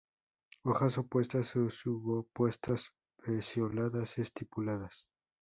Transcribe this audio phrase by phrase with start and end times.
[0.63, 2.89] Hojas opuestas o subopuestas,
[3.23, 5.05] pecioladas, estipuladas.